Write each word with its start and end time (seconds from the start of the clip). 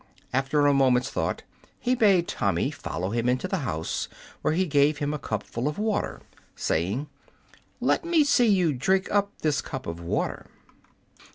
After 0.33 0.65
a 0.65 0.73
moment's 0.73 1.11
thought 1.11 1.43
he 1.79 1.93
bade 1.93 2.27
Tommy 2.27 2.71
follow 2.71 3.11
him 3.11 3.29
into 3.29 3.47
the 3.47 3.59
house, 3.59 4.07
where 4.41 4.55
he 4.55 4.65
gave 4.65 4.97
him 4.97 5.13
a 5.13 5.19
cupful 5.19 5.67
of 5.67 5.77
water, 5.77 6.21
saying, 6.55 7.07
"Let 7.79 8.03
me 8.03 8.23
see 8.23 8.47
you 8.47 8.73
drink 8.73 9.11
up 9.11 9.31
this 9.43 9.61
cup 9.61 9.85
of 9.85 9.99
water." 9.99 10.49